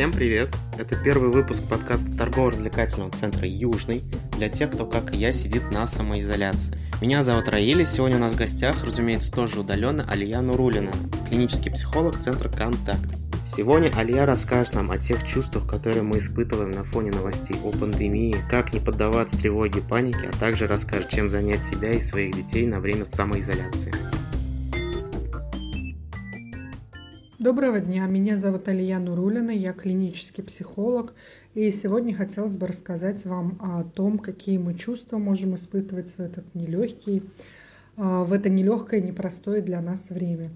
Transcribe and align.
Всем 0.00 0.12
привет! 0.12 0.48
Это 0.78 0.96
первый 0.96 1.28
выпуск 1.28 1.68
подкаста 1.68 2.10
торгово-развлекательного 2.16 3.10
центра 3.10 3.46
«Южный» 3.46 4.02
для 4.38 4.48
тех, 4.48 4.70
кто, 4.70 4.86
как 4.86 5.12
и 5.12 5.18
я, 5.18 5.30
сидит 5.30 5.70
на 5.70 5.86
самоизоляции. 5.86 6.78
Меня 7.02 7.22
зовут 7.22 7.50
Раиля, 7.50 7.84
сегодня 7.84 8.16
у 8.16 8.20
нас 8.20 8.32
в 8.32 8.36
гостях, 8.36 8.82
разумеется, 8.82 9.30
тоже 9.30 9.60
удаленно, 9.60 10.06
Алия 10.08 10.40
Нурулина, 10.40 10.90
клинический 11.28 11.70
психолог 11.70 12.16
центра 12.16 12.48
«Контакт». 12.48 13.10
Сегодня 13.44 13.92
Алия 13.94 14.24
расскажет 14.24 14.72
нам 14.72 14.90
о 14.90 14.96
тех 14.96 15.22
чувствах, 15.26 15.68
которые 15.68 16.02
мы 16.02 16.16
испытываем 16.16 16.72
на 16.72 16.82
фоне 16.82 17.10
новостей 17.10 17.58
о 17.62 17.70
пандемии, 17.70 18.42
как 18.48 18.72
не 18.72 18.80
поддаваться 18.80 19.36
тревоге 19.36 19.80
и 19.80 19.82
панике, 19.82 20.30
а 20.32 20.36
также 20.38 20.66
расскажет, 20.66 21.10
чем 21.10 21.28
занять 21.28 21.62
себя 21.62 21.92
и 21.92 22.00
своих 22.00 22.34
детей 22.34 22.66
на 22.66 22.80
время 22.80 23.04
самоизоляции. 23.04 23.92
Доброго 27.40 27.80
дня, 27.80 28.04
меня 28.04 28.36
зовут 28.36 28.68
Алия 28.68 28.98
Нурулина, 28.98 29.50
я 29.50 29.72
клинический 29.72 30.44
психолог, 30.44 31.14
и 31.54 31.70
сегодня 31.70 32.14
хотелось 32.14 32.58
бы 32.58 32.66
рассказать 32.66 33.24
вам 33.24 33.56
о 33.62 33.82
том, 33.82 34.18
какие 34.18 34.58
мы 34.58 34.74
чувства 34.74 35.16
можем 35.16 35.54
испытывать 35.54 36.10
в 36.10 36.20
этот 36.20 36.54
нелегкий, 36.54 37.22
а, 37.96 38.24
в 38.24 38.34
это 38.34 38.50
нелегкое, 38.50 39.00
непростое 39.00 39.62
для 39.62 39.80
нас 39.80 40.04
время. 40.10 40.50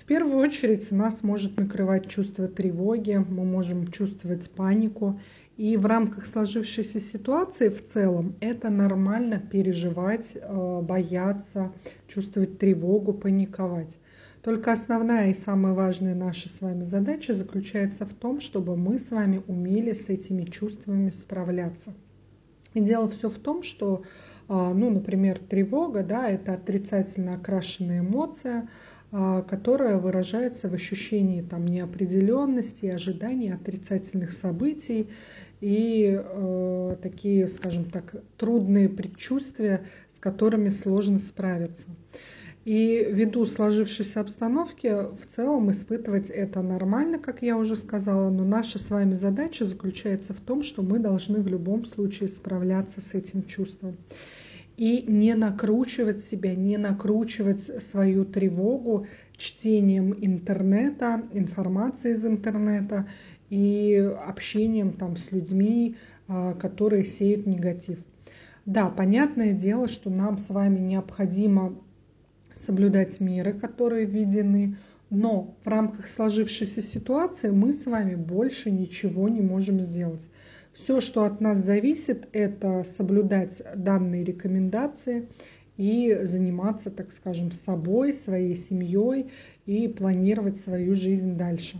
В 0.00 0.04
первую 0.04 0.36
очередь 0.36 0.92
нас 0.92 1.24
может 1.24 1.56
накрывать 1.56 2.08
чувство 2.08 2.46
тревоги, 2.46 3.16
мы 3.28 3.44
можем 3.44 3.88
чувствовать 3.88 4.48
панику, 4.52 5.18
и 5.56 5.76
в 5.76 5.84
рамках 5.84 6.26
сложившейся 6.26 7.00
ситуации 7.00 7.70
в 7.70 7.84
целом 7.84 8.36
это 8.38 8.70
нормально 8.70 9.42
переживать, 9.50 10.38
а, 10.40 10.80
бояться, 10.80 11.72
чувствовать 12.06 12.56
тревогу, 12.60 13.14
паниковать. 13.14 13.98
Только 14.42 14.72
основная 14.72 15.30
и 15.30 15.34
самая 15.34 15.74
важная 15.74 16.14
наша 16.14 16.48
с 16.48 16.62
вами 16.62 16.82
задача 16.82 17.34
заключается 17.34 18.06
в 18.06 18.14
том, 18.14 18.40
чтобы 18.40 18.74
мы 18.74 18.98
с 18.98 19.10
вами 19.10 19.42
умели 19.46 19.92
с 19.92 20.08
этими 20.08 20.44
чувствами 20.44 21.10
справляться. 21.10 21.92
И 22.72 22.80
дело 22.80 23.08
все 23.08 23.28
в 23.28 23.38
том, 23.38 23.62
что, 23.62 24.02
а, 24.48 24.72
ну, 24.72 24.88
например, 24.90 25.38
тревога, 25.38 26.02
да, 26.02 26.30
это 26.30 26.54
отрицательно 26.54 27.34
окрашенная 27.34 28.00
эмоция, 28.00 28.70
а, 29.12 29.42
которая 29.42 29.98
выражается 29.98 30.70
в 30.70 30.74
ощущении 30.74 31.42
там, 31.42 31.66
неопределенности, 31.66 32.86
ожиданий 32.86 33.52
отрицательных 33.52 34.32
событий 34.32 35.10
и 35.60 36.18
э, 36.18 36.96
такие, 37.02 37.46
скажем 37.48 37.90
так, 37.90 38.14
трудные 38.38 38.88
предчувствия, 38.88 39.84
с 40.14 40.20
которыми 40.20 40.70
сложно 40.70 41.18
справиться. 41.18 41.86
И 42.64 43.06
ввиду 43.10 43.46
сложившейся 43.46 44.20
обстановки 44.20 44.86
в 44.88 45.26
целом 45.34 45.70
испытывать 45.70 46.28
это 46.28 46.60
нормально, 46.60 47.18
как 47.18 47.40
я 47.40 47.56
уже 47.56 47.74
сказала, 47.74 48.28
но 48.28 48.44
наша 48.44 48.78
с 48.78 48.90
вами 48.90 49.14
задача 49.14 49.64
заключается 49.64 50.34
в 50.34 50.40
том, 50.40 50.62
что 50.62 50.82
мы 50.82 50.98
должны 50.98 51.40
в 51.40 51.46
любом 51.46 51.86
случае 51.86 52.28
справляться 52.28 53.00
с 53.00 53.14
этим 53.14 53.44
чувством. 53.44 53.96
И 54.76 55.02
не 55.02 55.34
накручивать 55.34 56.20
себя, 56.20 56.54
не 56.54 56.76
накручивать 56.76 57.62
свою 57.82 58.26
тревогу 58.26 59.06
чтением 59.38 60.14
интернета, 60.18 61.22
информации 61.32 62.12
из 62.12 62.26
интернета 62.26 63.08
и 63.48 63.96
общением 64.26 64.92
там 64.92 65.16
с 65.16 65.32
людьми, 65.32 65.96
а, 66.28 66.52
которые 66.54 67.04
сеют 67.04 67.46
негатив. 67.46 67.98
Да, 68.66 68.88
понятное 68.88 69.54
дело, 69.54 69.88
что 69.88 70.10
нам 70.10 70.38
с 70.38 70.48
вами 70.50 70.78
необходимо 70.78 71.74
соблюдать 72.54 73.20
меры, 73.20 73.52
которые 73.52 74.06
введены, 74.06 74.76
но 75.10 75.56
в 75.64 75.68
рамках 75.68 76.06
сложившейся 76.06 76.82
ситуации 76.82 77.50
мы 77.50 77.72
с 77.72 77.86
вами 77.86 78.14
больше 78.14 78.70
ничего 78.70 79.28
не 79.28 79.40
можем 79.40 79.80
сделать. 79.80 80.22
Все, 80.72 81.00
что 81.00 81.24
от 81.24 81.40
нас 81.40 81.58
зависит, 81.58 82.28
это 82.32 82.84
соблюдать 82.84 83.60
данные 83.74 84.24
рекомендации 84.24 85.28
и 85.76 86.20
заниматься, 86.22 86.90
так 86.90 87.10
скажем, 87.10 87.50
собой, 87.50 88.14
своей 88.14 88.54
семьей 88.54 89.30
и 89.66 89.88
планировать 89.88 90.58
свою 90.58 90.94
жизнь 90.94 91.36
дальше. 91.36 91.78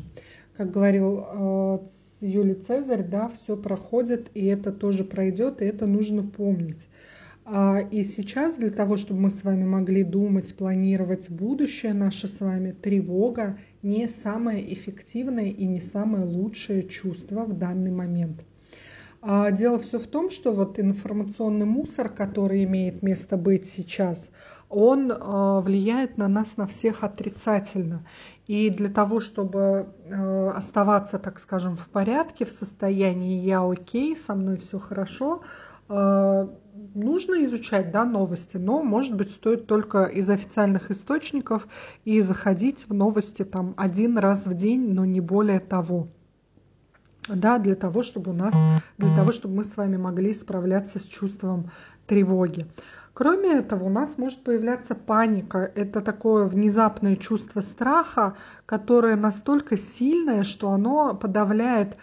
Как 0.56 0.72
говорил 0.72 1.24
э, 1.24 1.78
Юлий 2.20 2.54
Цезарь, 2.54 3.04
да, 3.04 3.28
все 3.30 3.56
проходит, 3.56 4.30
и 4.34 4.44
это 4.46 4.72
тоже 4.72 5.04
пройдет, 5.04 5.62
и 5.62 5.66
это 5.66 5.86
нужно 5.86 6.22
помнить. 6.22 6.88
А, 7.52 7.80
и 7.80 8.04
сейчас 8.04 8.54
для 8.54 8.70
того, 8.70 8.96
чтобы 8.96 9.22
мы 9.22 9.30
с 9.30 9.42
вами 9.42 9.64
могли 9.64 10.04
думать, 10.04 10.54
планировать 10.54 11.28
будущее 11.28 11.92
наше 11.94 12.28
с 12.28 12.38
вами, 12.38 12.70
тревога 12.70 13.58
не 13.82 14.06
самое 14.06 14.72
эффективное 14.72 15.48
и 15.48 15.64
не 15.64 15.80
самое 15.80 16.24
лучшее 16.24 16.84
чувство 16.84 17.44
в 17.44 17.58
данный 17.58 17.90
момент. 17.90 18.44
А 19.20 19.50
дело 19.50 19.80
все 19.80 19.98
в 19.98 20.06
том, 20.06 20.30
что 20.30 20.52
вот 20.52 20.78
информационный 20.78 21.66
мусор, 21.66 22.08
который 22.08 22.62
имеет 22.62 23.02
место 23.02 23.36
быть 23.36 23.66
сейчас, 23.66 24.30
он 24.68 25.10
а, 25.10 25.60
влияет 25.60 26.18
на 26.18 26.28
нас 26.28 26.56
на 26.56 26.68
всех 26.68 27.02
отрицательно. 27.02 28.06
И 28.46 28.70
для 28.70 28.90
того, 28.90 29.18
чтобы 29.18 29.88
оставаться, 30.54 31.18
так 31.18 31.40
скажем, 31.40 31.76
в 31.76 31.88
порядке, 31.88 32.44
в 32.44 32.50
состоянии 32.50 33.40
я 33.40 33.68
окей, 33.68 34.16
со 34.16 34.34
мной 34.34 34.58
все 34.58 34.78
хорошо, 34.78 35.42
нужно 35.90 37.42
изучать 37.44 37.90
да, 37.90 38.04
новости, 38.04 38.56
но, 38.56 38.82
может 38.82 39.16
быть, 39.16 39.30
стоит 39.30 39.66
только 39.66 40.04
из 40.04 40.30
официальных 40.30 40.90
источников 40.90 41.66
и 42.04 42.20
заходить 42.20 42.88
в 42.88 42.94
новости 42.94 43.44
там 43.44 43.74
один 43.76 44.18
раз 44.18 44.46
в 44.46 44.54
день, 44.54 44.92
но 44.92 45.04
не 45.04 45.20
более 45.20 45.60
того. 45.60 46.08
Да, 47.28 47.58
для 47.58 47.74
того, 47.74 48.02
чтобы 48.02 48.30
у 48.30 48.34
нас, 48.34 48.54
для 48.98 49.14
того, 49.14 49.32
чтобы 49.32 49.56
мы 49.56 49.64
с 49.64 49.76
вами 49.76 49.96
могли 49.96 50.32
справляться 50.32 50.98
с 50.98 51.04
чувством 51.04 51.70
тревоги. 52.06 52.66
Кроме 53.20 53.58
этого, 53.58 53.84
у 53.84 53.90
нас 53.90 54.16
может 54.16 54.42
появляться 54.42 54.94
паника. 54.94 55.70
Это 55.74 56.00
такое 56.00 56.46
внезапное 56.46 57.16
чувство 57.16 57.60
страха, 57.60 58.38
которое 58.64 59.14
настолько 59.14 59.76
сильное, 59.76 60.42
что 60.42 60.70
оно 60.70 61.14
подавляет 61.14 61.88
э, 61.92 61.96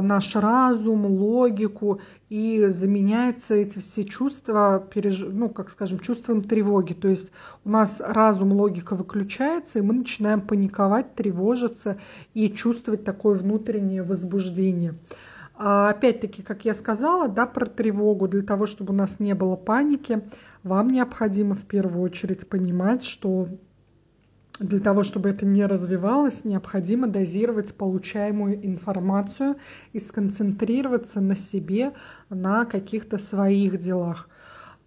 наш 0.00 0.36
разум, 0.36 1.06
логику 1.06 2.00
и 2.28 2.66
заменяется 2.68 3.56
эти 3.56 3.80
все 3.80 4.04
чувства, 4.04 4.78
переж... 4.94 5.24
ну, 5.28 5.48
как 5.48 5.70
скажем, 5.70 5.98
чувством 5.98 6.44
тревоги. 6.44 6.92
То 6.92 7.08
есть 7.08 7.32
у 7.64 7.70
нас 7.70 7.96
разум, 7.98 8.52
логика 8.52 8.94
выключается, 8.94 9.80
и 9.80 9.82
мы 9.82 9.94
начинаем 9.94 10.40
паниковать, 10.40 11.16
тревожиться 11.16 11.98
и 12.32 12.48
чувствовать 12.48 13.02
такое 13.02 13.34
внутреннее 13.34 14.04
возбуждение. 14.04 14.94
А 15.56 15.90
опять-таки, 15.90 16.42
как 16.42 16.64
я 16.64 16.74
сказала, 16.74 17.28
да, 17.28 17.46
про 17.46 17.66
тревогу, 17.66 18.26
для 18.26 18.42
того, 18.42 18.66
чтобы 18.66 18.92
у 18.92 18.96
нас 18.96 19.20
не 19.20 19.34
было 19.34 19.54
паники, 19.54 20.22
вам 20.64 20.88
необходимо 20.88 21.54
в 21.54 21.62
первую 21.62 22.02
очередь 22.02 22.48
понимать, 22.48 23.04
что 23.04 23.48
для 24.58 24.78
того, 24.80 25.02
чтобы 25.02 25.30
это 25.30 25.46
не 25.46 25.66
развивалось, 25.66 26.44
необходимо 26.44 27.06
дозировать 27.06 27.74
получаемую 27.74 28.64
информацию 28.66 29.56
и 29.92 29.98
сконцентрироваться 29.98 31.20
на 31.20 31.36
себе, 31.36 31.92
на 32.30 32.64
каких-то 32.64 33.18
своих 33.18 33.80
делах. 33.80 34.28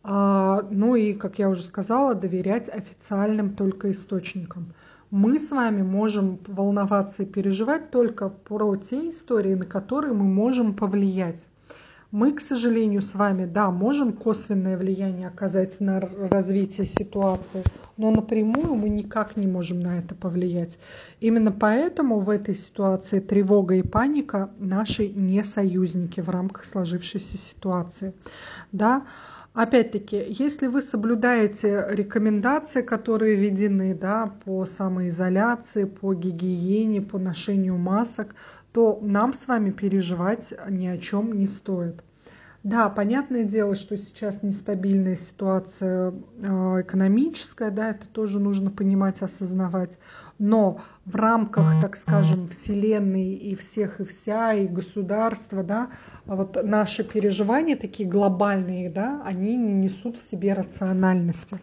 А, 0.03 0.65
ну 0.69 0.95
и, 0.95 1.13
как 1.13 1.39
я 1.39 1.49
уже 1.49 1.63
сказала, 1.63 2.15
доверять 2.15 2.69
официальным 2.69 3.55
только 3.55 3.91
источникам 3.91 4.73
мы 5.11 5.39
с 5.39 5.51
вами 5.51 5.81
можем 5.81 6.39
волноваться 6.47 7.23
и 7.23 7.25
переживать 7.25 7.91
только 7.91 8.29
про 8.29 8.75
те 8.75 9.09
истории, 9.09 9.53
на 9.53 9.65
которые 9.65 10.13
мы 10.13 10.25
можем 10.25 10.73
повлиять. 10.73 11.45
Мы, 12.11 12.31
к 12.31 12.39
сожалению, 12.39 13.01
с 13.01 13.13
вами, 13.15 13.45
да, 13.45 13.69
можем 13.69 14.13
косвенное 14.13 14.77
влияние 14.77 15.27
оказать 15.27 15.81
на 15.81 15.99
развитие 15.99 16.85
ситуации, 16.85 17.65
но 17.97 18.11
напрямую 18.11 18.75
мы 18.75 18.89
никак 18.89 19.35
не 19.35 19.45
можем 19.45 19.81
на 19.81 19.99
это 19.99 20.15
повлиять. 20.15 20.79
Именно 21.19 21.51
поэтому 21.51 22.21
в 22.21 22.29
этой 22.29 22.55
ситуации 22.55 23.19
тревога 23.19 23.75
и 23.75 23.81
паника 23.81 24.49
наши 24.57 25.09
не 25.09 25.43
союзники 25.43 26.21
в 26.21 26.29
рамках 26.29 26.63
сложившейся 26.63 27.37
ситуации. 27.37 28.13
Да? 28.71 29.05
Опять-таки, 29.53 30.23
если 30.29 30.67
вы 30.67 30.83
соблюдаете 30.83 31.87
рекомендации, 31.89 32.83
которые 32.83 33.35
введены 33.35 33.93
да, 33.93 34.31
по 34.45 34.65
самоизоляции, 34.65 35.83
по 35.83 36.13
гигиене, 36.13 37.01
по 37.01 37.19
ношению 37.19 37.77
масок, 37.77 38.33
то 38.77 38.99
нам 39.01 39.33
с 39.33 39.47
вами 39.47 39.71
переживать 39.71 40.53
ни 40.69 40.85
о 40.85 40.99
чем 40.99 41.35
не 41.35 41.47
стоит. 41.47 42.03
Да, 42.61 42.89
понятное 42.89 43.43
дело, 43.43 43.73
что 43.73 43.97
сейчас 43.97 44.43
нестабильная 44.43 45.15
ситуация 45.15 46.13
э, 46.43 46.81
экономическая, 46.81 47.71
да, 47.71 47.89
это 47.89 48.07
тоже 48.07 48.39
нужно 48.39 48.69
понимать, 48.69 49.23
осознавать. 49.23 49.97
Но 50.37 50.79
в 51.05 51.15
рамках, 51.15 51.81
так 51.81 51.95
скажем, 51.95 52.47
Вселенной 52.49 53.33
и 53.33 53.55
всех 53.55 53.99
и 53.99 54.05
вся, 54.05 54.53
и 54.53 54.67
государства, 54.67 55.63
да, 55.63 55.89
вот 56.25 56.63
наши 56.63 57.03
переживания 57.03 57.77
такие 57.77 58.07
глобальные, 58.07 58.91
да, 58.91 59.23
они 59.25 59.57
не 59.57 59.73
несут 59.73 60.17
в 60.19 60.29
себе 60.29 60.53
рациональности. 60.53 61.59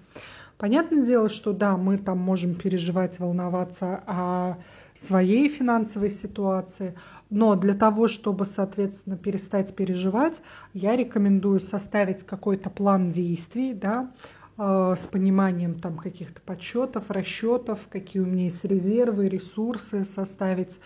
Понятное 0.58 1.06
дело, 1.06 1.28
что 1.28 1.52
да, 1.52 1.76
мы 1.76 1.96
там 1.96 2.19
можем 2.19 2.56
переживать, 2.56 3.20
волноваться 3.20 4.02
о 4.05 4.56
своей 4.94 5.49
финансовой 5.49 6.11
ситуации. 6.11 6.94
Но 7.31 7.56
для 7.56 7.75
того, 7.75 8.06
чтобы, 8.06 8.44
соответственно, 8.44 9.17
перестать 9.17 9.75
переживать, 9.75 10.41
я 10.73 10.96
рекомендую 10.96 11.61
составить 11.61 12.25
какой-то 12.25 12.70
план 12.70 13.11
действий, 13.11 13.75
да, 13.75 14.12
э, 14.56 14.94
с 14.96 15.06
пониманием 15.08 15.81
там 15.81 15.96
каких-то 15.96 16.41
подсчетов, 16.43 17.11
расчетов, 17.11 17.81
какие 17.91 18.23
у 18.23 18.26
меня 18.26 18.44
есть 18.44 18.64
резервы, 18.64 19.29
ресурсы, 19.29 20.05
составить, 20.05 20.79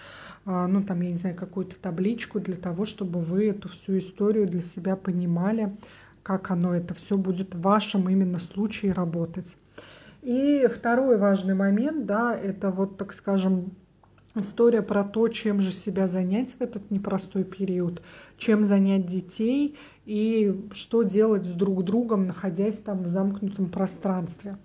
э, 0.47 0.67
ну 0.67 0.83
там, 0.83 1.01
я 1.03 1.11
не 1.11 1.19
знаю, 1.19 1.37
какую-то 1.37 1.77
табличку 1.77 2.41
для 2.41 2.57
того, 2.57 2.87
чтобы 2.87 3.21
вы 3.21 3.49
эту 3.49 3.69
всю 3.69 3.99
историю 3.99 4.47
для 4.47 4.63
себя 4.63 4.97
понимали, 4.97 5.77
как 6.23 6.51
оно 6.51 6.75
это 6.75 6.95
все 6.95 7.19
будет 7.19 7.55
в 7.55 7.61
вашем 7.61 8.09
именно 8.09 8.39
случае 8.39 8.93
работать. 8.93 9.55
И 10.23 10.67
второй 10.67 11.17
важный 11.17 11.55
момент, 11.55 12.07
да, 12.07 12.35
это 12.35 12.71
вот, 12.71 12.97
так 12.97 13.13
скажем, 13.13 13.73
история 14.35 14.83
про 14.83 15.05
то, 15.05 15.29
чем 15.29 15.61
же 15.61 15.73
себя 15.73 16.07
занять 16.07 16.55
в 16.55 16.61
этот 16.61 16.91
непростой 16.91 17.45
период, 17.45 18.03
чем 18.37 18.65
занять 18.65 19.07
детей 19.07 19.77
и 20.07 20.55
что 20.73 21.03
делать 21.03 21.45
с 21.47 21.53
друг 21.53 21.85
другом, 21.85 22.27
находясь 22.27 22.79
там 22.79 23.03
в 23.03 23.07
замкнутом 23.07 23.69
пространстве. 23.71 24.59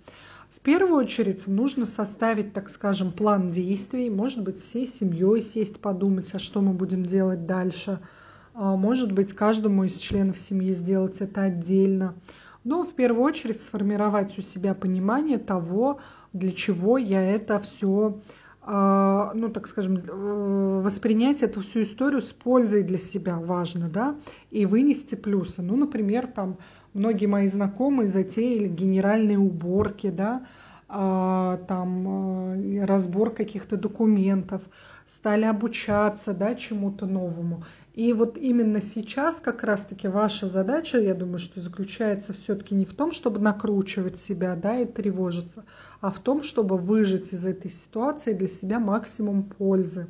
В 0.55 0.59
первую 0.59 0.95
очередь 0.95 1.47
нужно 1.47 1.85
составить, 1.85 2.53
так 2.53 2.69
скажем, 2.69 3.11
план 3.11 3.51
действий, 3.51 4.09
может 4.09 4.41
быть, 4.41 4.61
всей 4.61 4.87
семьей 4.87 5.41
сесть, 5.41 5.79
подумать, 5.79 6.33
а 6.33 6.39
что 6.39 6.61
мы 6.61 6.73
будем 6.73 7.05
делать 7.05 7.45
дальше– 7.45 7.99
а, 8.55 8.75
может 8.75 9.11
быть, 9.11 9.33
каждому 9.33 9.83
из 9.83 9.97
членов 9.97 10.37
семьи 10.37 10.73
сделать 10.73 11.17
это 11.21 11.43
отдельно. 11.43 12.15
Но 12.63 12.83
в 12.83 12.93
первую 12.93 13.23
очередь 13.23 13.59
сформировать 13.59 14.37
у 14.37 14.41
себя 14.41 14.73
понимание 14.73 15.37
того, 15.37 15.99
для 16.33 16.51
чего 16.51 16.97
я 16.97 17.21
это 17.21 17.59
все, 17.59 18.19
ну 18.65 19.49
так 19.49 19.67
скажем, 19.67 19.97
э, 19.97 20.81
воспринять 20.81 21.41
эту 21.41 21.61
всю 21.61 21.83
историю 21.83 22.21
с 22.21 22.31
пользой 22.31 22.83
для 22.83 22.97
себя 22.97 23.37
важно, 23.37 23.89
да, 23.89 24.15
и 24.51 24.65
вынести 24.65 25.15
плюсы. 25.15 25.61
Ну, 25.61 25.75
например, 25.75 26.27
там 26.27 26.57
многие 26.93 27.25
мои 27.25 27.47
знакомые 27.47 28.07
затеяли 28.07 28.67
генеральные 28.67 29.37
уборки, 29.37 30.09
да, 30.09 30.45
а, 30.87 31.57
там 31.67 32.53
э, 32.53 32.85
разбор 32.85 33.31
каких-то 33.31 33.75
документов, 33.77 34.61
стали 35.07 35.43
обучаться, 35.43 36.33
да, 36.33 36.55
чему-то 36.55 37.05
новому. 37.05 37.63
И 37.93 38.11
вот 38.11 38.39
именно 38.39 38.81
сейчас 38.81 39.39
как 39.39 39.63
раз-таки 39.63 40.07
ваша 40.07 40.47
задача, 40.47 40.97
я 40.97 41.13
думаю, 41.13 41.37
что 41.37 41.61
заключается 41.61 42.33
все-таки 42.33 42.73
не 42.73 42.85
в 42.85 42.93
том, 42.95 43.11
чтобы 43.11 43.39
накручивать 43.39 44.17
себя 44.17 44.55
да, 44.55 44.79
и 44.79 44.85
тревожиться, 44.85 45.63
а 46.01 46.09
в 46.09 46.19
том, 46.19 46.41
чтобы 46.41 46.77
выжить 46.77 47.33
из 47.33 47.45
этой 47.45 47.69
ситуации 47.69 48.33
для 48.33 48.47
себя 48.47 48.79
максимум 48.79 49.43
пользы. 49.43 50.07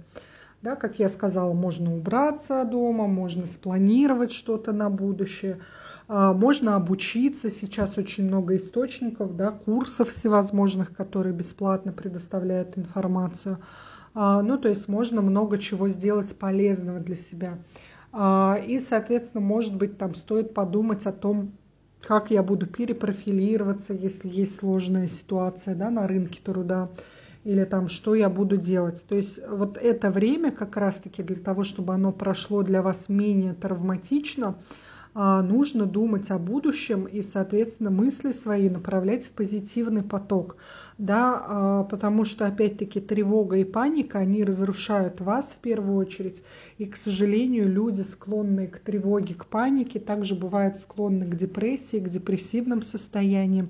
Да, 0.61 0.77
как 0.77 0.97
я 0.97 1.09
сказала, 1.09 1.51
можно 1.51 1.93
убраться 1.93 2.63
дома, 2.63 3.05
можно 3.05 3.45
спланировать 3.45 4.31
что-то 4.31 4.71
на 4.71 4.89
будущее, 4.89 5.59
а, 6.07 6.31
можно 6.31 6.77
обучиться. 6.77 7.49
Сейчас 7.49 7.97
очень 7.97 8.27
много 8.27 8.55
источников, 8.55 9.35
да, 9.35 9.51
курсов 9.51 10.07
всевозможных, 10.07 10.95
которые 10.95 11.33
бесплатно 11.33 11.91
предоставляют 11.91 12.77
информацию. 12.77 13.57
А, 14.13 14.41
ну, 14.41 14.57
то 14.57 14.69
есть 14.69 14.87
можно 14.87 15.21
много 15.21 15.57
чего 15.57 15.87
сделать 15.87 16.37
полезного 16.37 16.99
для 16.99 17.15
себя. 17.15 17.57
А, 18.11 18.59
и, 18.65 18.79
соответственно, 18.79 19.41
может 19.41 19.75
быть, 19.75 19.97
там 19.97 20.13
стоит 20.13 20.53
подумать 20.53 21.05
о 21.05 21.11
том, 21.11 21.53
как 22.01 22.31
я 22.31 22.43
буду 22.43 22.67
перепрофилироваться, 22.67 23.93
если 23.93 24.27
есть 24.27 24.59
сложная 24.59 25.07
ситуация 25.07 25.73
да, 25.73 25.89
на 25.89 26.07
рынке 26.07 26.41
труда, 26.43 26.89
или 27.43 27.63
там, 27.63 27.89
что 27.89 28.13
я 28.15 28.29
буду 28.29 28.57
делать. 28.57 29.03
То 29.07 29.15
есть 29.15 29.39
вот 29.47 29.77
это 29.77 30.11
время 30.11 30.51
как 30.51 30.77
раз-таки 30.77 31.23
для 31.23 31.37
того, 31.37 31.63
чтобы 31.63 31.93
оно 31.93 32.11
прошло 32.11 32.61
для 32.61 32.81
вас 32.81 33.09
менее 33.09 33.53
травматично, 33.53 34.55
нужно 35.15 35.85
думать 35.85 36.31
о 36.31 36.39
будущем 36.39 37.05
и, 37.05 37.21
соответственно, 37.21 37.91
мысли 37.91 38.31
свои 38.31 38.69
направлять 38.69 39.27
в 39.27 39.29
позитивный 39.31 40.01
поток, 40.01 40.57
да, 40.97 41.43
а, 41.45 41.83
потому 41.83 42.25
что, 42.25 42.47
опять-таки, 42.47 42.99
тревога 42.99 43.57
и 43.57 43.63
паника, 43.63 44.19
они 44.19 44.43
разрушают 44.43 45.21
вас 45.21 45.45
в 45.45 45.57
первую 45.57 45.97
очередь, 45.97 46.43
и, 46.77 46.85
к 46.85 46.95
сожалению, 46.95 47.71
люди, 47.71 48.01
склонные 48.01 48.67
к 48.67 48.79
тревоге, 48.79 49.35
к 49.35 49.45
панике, 49.45 49.99
также 49.99 50.33
бывают 50.33 50.77
склонны 50.77 51.25
к 51.27 51.35
депрессии, 51.35 51.97
к 51.97 52.09
депрессивным 52.09 52.81
состояниям, 52.81 53.69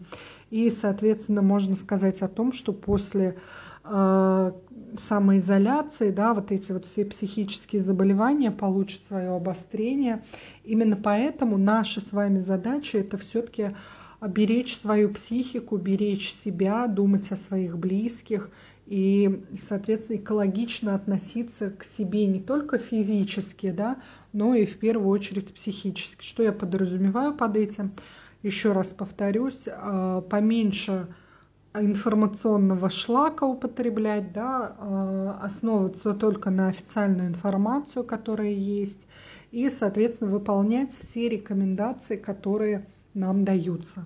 и, 0.49 0.69
соответственно, 0.69 1.41
можно 1.41 1.75
сказать 1.75 2.21
о 2.21 2.27
том, 2.27 2.53
что 2.53 2.71
после 2.73 3.37
э, 3.83 4.51
самоизоляции, 4.97 6.11
да, 6.11 6.33
вот 6.33 6.51
эти 6.51 6.71
вот 6.71 6.85
все 6.85 7.05
психические 7.05 7.81
заболевания 7.81 8.51
получат 8.51 9.01
свое 9.07 9.29
обострение. 9.29 10.23
Именно 10.63 10.95
поэтому 10.95 11.57
наша 11.57 12.01
с 12.01 12.11
вами 12.11 12.39
задача 12.39 12.99
это 12.99 13.17
все-таки 13.17 13.75
беречь 14.27 14.75
свою 14.77 15.09
психику, 15.09 15.77
беречь 15.77 16.31
себя, 16.33 16.87
думать 16.87 17.31
о 17.31 17.35
своих 17.35 17.77
близких 17.77 18.49
и, 18.85 19.43
соответственно, 19.59 20.17
экологично 20.17 20.95
относиться 20.95 21.69
к 21.69 21.83
себе 21.83 22.25
не 22.25 22.41
только 22.41 22.77
физически, 22.77 23.71
да, 23.71 23.97
но 24.31 24.55
и 24.55 24.65
в 24.65 24.77
первую 24.77 25.09
очередь 25.09 25.53
психически. 25.53 26.23
Что 26.23 26.43
я 26.43 26.51
подразумеваю 26.51 27.33
под 27.33 27.57
этим? 27.57 27.91
Еще 28.41 28.73
раз 28.73 28.87
повторюсь, 28.87 29.67
а, 29.67 30.21
поменьше 30.21 31.07
информационного 31.75 32.89
шлака 32.89 33.45
употреблять, 33.45 34.31
да, 34.31 34.75
а, 34.77 35.39
основываться 35.41 36.13
только 36.13 36.49
на 36.49 36.67
официальную 36.67 37.29
информацию, 37.29 38.03
которая 38.03 38.51
есть, 38.51 39.07
и, 39.51 39.69
соответственно, 39.69 40.31
выполнять 40.31 40.91
все 40.91 41.29
рекомендации, 41.29 42.15
которые 42.15 42.87
нам 43.13 43.43
даются. 43.43 44.05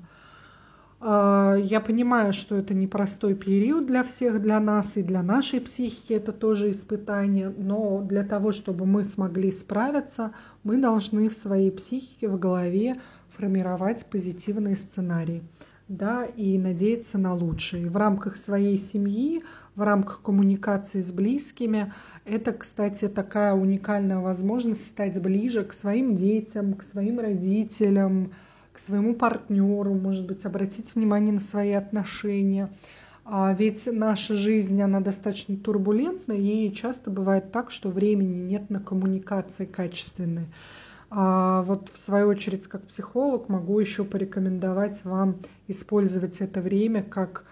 А, 1.00 1.56
я 1.56 1.82
понимаю, 1.82 2.34
что 2.34 2.56
это 2.56 2.74
непростой 2.74 3.36
период 3.36 3.86
для 3.86 4.04
всех, 4.04 4.42
для 4.42 4.60
нас 4.60 4.96
и 4.96 5.04
для 5.04 5.22
нашей 5.22 5.60
психики 5.60 6.14
это 6.14 6.32
тоже 6.32 6.72
испытание, 6.72 7.54
но 7.56 8.02
для 8.02 8.24
того, 8.24 8.52
чтобы 8.52 8.86
мы 8.86 9.04
смогли 9.04 9.52
справиться, 9.52 10.32
мы 10.64 10.78
должны 10.78 11.30
в 11.30 11.34
своей 11.34 11.72
психике, 11.72 12.30
в 12.30 12.40
голове 12.40 13.00
формировать 13.36 14.06
позитивные 14.06 14.76
сценарии 14.76 15.44
да, 15.88 16.26
и 16.26 16.58
надеяться 16.58 17.18
на 17.18 17.34
лучшее. 17.34 17.90
В 17.90 17.96
рамках 17.96 18.36
своей 18.36 18.78
семьи, 18.78 19.44
в 19.76 19.82
рамках 19.82 20.22
коммуникации 20.22 21.00
с 21.00 21.12
близкими, 21.12 21.94
это, 22.26 22.52
кстати, 22.52 23.08
такая 23.08 23.54
уникальная 23.54 24.20
возможность 24.20 24.86
стать 24.86 25.22
ближе 25.22 25.64
к 25.64 25.74
своим 25.74 26.16
детям, 26.16 26.74
к 26.74 26.84
своим 26.84 27.20
родителям, 27.20 28.32
к 28.74 28.80
своему 28.80 29.16
партнеру, 29.16 29.94
может 29.94 30.28
быть, 30.28 30.46
обратить 30.46 30.94
внимание 30.94 31.34
на 31.34 31.40
свои 31.40 31.72
отношения. 31.72 32.70
А 33.24 33.54
ведь 33.54 33.88
наша 33.92 34.36
жизнь, 34.36 34.82
она 34.82 35.00
достаточно 35.00 35.58
турбулентна, 35.58 36.34
и 36.34 36.74
часто 36.74 37.10
бывает 37.12 37.52
так, 37.52 37.72
что 37.72 37.90
времени 37.90 38.40
нет 38.40 38.70
на 38.70 38.80
коммуникации 38.80 39.66
качественные. 39.66 40.48
А 41.10 41.62
вот 41.62 41.90
в 41.94 41.98
свою 41.98 42.28
очередь, 42.28 42.68
как 42.68 42.86
психолог, 42.86 43.48
могу 43.48 43.80
еще 43.80 44.04
порекомендовать 44.04 45.04
вам 45.06 45.38
использовать 45.68 46.42
это 46.42 46.60
время 46.60 47.02
как 47.02 47.46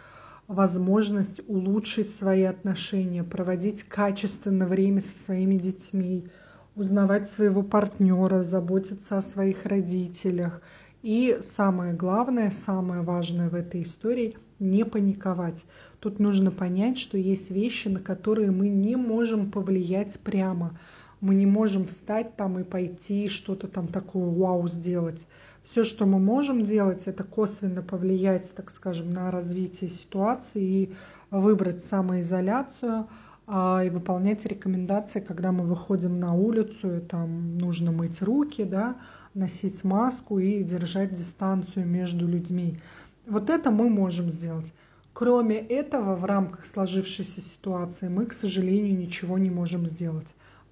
возможность 0.48 1.42
улучшить 1.48 2.10
свои 2.10 2.44
отношения, 2.44 3.24
проводить 3.24 3.84
качественное 3.84 4.68
время 4.68 5.02
со 5.02 5.18
своими 5.26 5.56
детьми, 5.58 6.28
узнавать 6.76 7.30
своего 7.30 7.64
партнера, 7.64 8.44
заботиться 8.44 9.18
о 9.18 9.22
своих 9.22 9.66
родителях. 9.66 10.62
И 11.02 11.38
самое 11.42 11.94
главное, 11.94 12.50
самое 12.50 13.02
важное 13.02 13.50
в 13.50 13.56
этой 13.56 13.84
истории– 13.84 14.38
не 14.60 14.86
паниковать. 14.86 15.64
Тут 16.00 16.20
нужно 16.20 16.50
понять, 16.50 16.98
что 16.98 17.18
есть 17.18 17.52
вещи, 17.52 17.88
на 17.90 18.00
которые 18.00 18.52
мы 18.52 18.70
не 18.70 18.96
можем 18.96 19.50
повлиять 19.50 20.20
прямо– 20.20 20.78
мы 21.26 21.34
не 21.34 21.48
можем 21.48 21.88
встать 21.88 22.36
там 22.36 22.60
и 22.60 22.64
пойти 22.64 23.30
что-то 23.30 23.68
там 23.68 23.88
такое 23.88 24.26
вау 24.26 24.68
сделать. 24.68 25.26
Все, 25.64 25.84
что 25.84 26.06
мы 26.06 26.20
можем 26.20 26.64
делать, 26.64 27.08
это 27.08 27.24
косвенно 27.24 27.82
повлиять, 27.82 28.54
так 28.54 28.70
скажем, 28.70 29.12
на 29.12 29.32
развитие 29.32 29.90
ситуации 29.90 30.64
и 30.64 30.94
выбрать 31.32 31.84
самоизоляцию 31.86 33.08
а, 33.48 33.82
и 33.84 33.90
выполнять 33.90 34.46
рекомендации, 34.46 35.20
когда 35.20 35.52
мы 35.52 35.64
выходим 35.64 36.20
на 36.20 36.36
улицу, 36.36 36.98
и 36.98 37.00
там 37.00 37.58
нужно 37.58 37.92
мыть 37.92 38.22
руки, 38.22 38.64
да, 38.64 38.96
носить 39.34 39.84
маску 39.84 40.38
и 40.38 40.64
держать 40.64 41.16
дистанцию 41.16 41.88
между 41.88 42.28
людьми. 42.28 42.78
Вот 43.26 43.50
это 43.50 43.72
мы 43.72 43.90
можем 43.90 44.30
сделать. 44.30 44.72
Кроме 45.14 45.58
этого, 45.58 46.16
в 46.16 46.26
рамках 46.26 46.68
сложившейся 46.68 47.42
ситуации 47.42 48.10
мы, 48.10 48.28
к 48.28 48.34
сожалению, 48.34 48.96
ничего 48.96 49.40
не 49.40 49.50
можем 49.50 49.88
сделать. 49.88 50.28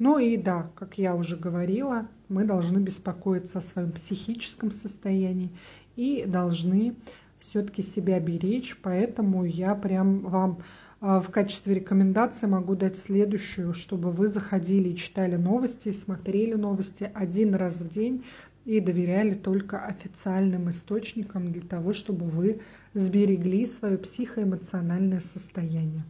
Ну 0.05 0.19
и 0.19 0.35
да, 0.35 0.69
как 0.75 0.97
я 0.97 1.15
уже 1.15 1.37
говорила, 1.37 2.09
мы 2.27 2.43
должны 2.43 2.79
беспокоиться 2.79 3.59
о 3.59 3.61
своем 3.61 3.93
психическом 3.93 4.69
состоянии 4.69 5.49
и 5.95 6.25
должны 6.27 6.97
все-таки 7.39 7.81
себя 7.81 8.19
беречь, 8.19 8.77
поэтому 8.83 9.45
я 9.45 9.75
прям 9.75 10.19
вам 10.19 10.57
А 11.05 11.21
в 11.21 11.31
качестве 11.31 11.75
рекомендации 11.75 12.47
могу 12.47 12.75
дать 12.75 12.97
следующую, 12.97 13.73
чтобы 13.73 14.11
вы 14.11 14.29
заходили 14.29 14.89
и 14.89 14.95
читали 14.95 15.37
новости, 15.37 15.91
смотрели 15.91 16.53
новости 16.53 17.09
один 17.13 17.55
раз 17.55 17.79
в 17.81 17.89
день 17.89 18.23
и 18.63 18.79
доверяли 18.79 19.33
только 19.33 19.85
официальным 19.85 20.69
источникам 20.69 21.51
для 21.51 21.61
того, 21.61 21.91
чтобы 21.91 22.25
вы 22.25 22.61
сберегли 22.93 23.65
свое 23.65 23.97
психоэмоциональное 23.97 25.19
состояние. 25.19 26.03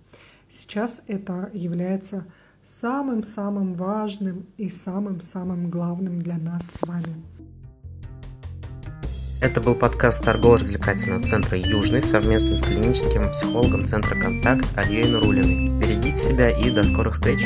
Сейчас 0.52 1.02
это 1.08 1.50
является 1.54 2.26
самым-самым 2.82 3.76
важным 3.76 4.46
и 4.58 4.70
самым-самым 4.70 5.70
главным 5.70 6.22
для 6.22 6.38
нас 6.38 6.64
с 6.64 6.88
вами. 6.88 7.16
Это 9.42 9.60
был 9.60 9.76
подкаст 9.76 10.24
торгово-развлекательного 10.24 11.22
центра 11.22 11.58
«Южный» 11.58 12.02
совместно 12.02 12.56
с 12.56 12.64
клиническим 12.64 13.30
психологом 13.30 13.84
Центра 13.84 14.18
«Контакт» 14.18 14.66
Альей 14.78 15.12
Нурулиной. 15.12 15.68
Берегите 15.80 16.16
себя 16.16 16.50
и 16.50 16.72
до 16.72 16.86
скорых 16.86 17.14
встреч! 17.14 17.42